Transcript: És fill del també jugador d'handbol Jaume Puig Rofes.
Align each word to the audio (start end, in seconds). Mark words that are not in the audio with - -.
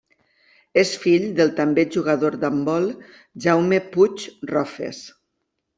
És 0.83 0.93
fill 1.03 1.27
del 1.41 1.51
també 1.61 1.85
jugador 1.97 2.39
d'handbol 2.45 2.91
Jaume 3.47 3.83
Puig 3.95 4.29
Rofes. 4.57 5.07